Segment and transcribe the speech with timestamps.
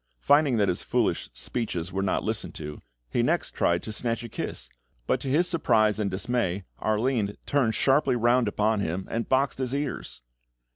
[0.19, 4.29] Finding that his foolish speeches were not listened to, he next tried to snatch a
[4.29, 4.67] kiss,
[5.05, 9.75] but to his surprise and dismay, Arline turned sharply round upon him and boxed his
[9.75, 10.23] ears!